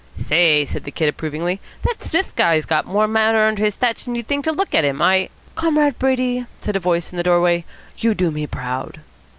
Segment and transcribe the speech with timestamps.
[0.17, 4.05] "Say," said the Kid approvingly, "that Smith guy's got more grey matter under his thatch
[4.05, 4.99] than you'd think to look at him.
[4.99, 7.65] I" "Comrade Brady," said a voice in the doorway,
[7.99, 9.01] "you do me proud."